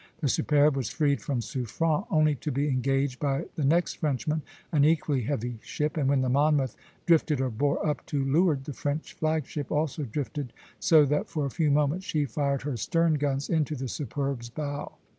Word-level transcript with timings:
The 0.21 0.27
"Superbe" 0.29 0.75
was 0.75 0.89
freed 0.89 1.21
from 1.21 1.41
Suffren 1.41 2.05
only 2.09 2.33
to 2.33 2.51
be 2.51 2.69
engaged 2.69 3.19
by 3.19 3.45
the 3.55 3.63
next 3.63 3.97
Frenchman, 3.99 4.41
an 4.71 4.83
equally 4.83 5.21
heavy 5.21 5.59
ship; 5.61 5.95
and 5.95 6.09
when 6.09 6.21
the 6.21 6.27
"Monmouth" 6.27 6.75
drifted 7.05 7.39
or 7.39 7.51
bore 7.51 7.85
up, 7.85 8.03
to 8.07 8.25
leeward, 8.25 8.63
the 8.63 8.73
French 8.73 9.13
flag 9.13 9.45
ship 9.45 9.71
also 9.71 10.01
drifted 10.01 10.53
so 10.79 11.05
that 11.05 11.29
for 11.29 11.45
a 11.45 11.51
few 11.51 11.69
moments 11.69 12.07
she 12.07 12.25
fired 12.25 12.63
her 12.63 12.77
stern 12.77 13.13
guns 13.19 13.47
into 13.47 13.75
the 13.75 13.87
"Superbe's" 13.87 14.49
bow 14.49 14.93
(C, 14.95 14.95
d). 14.95 14.97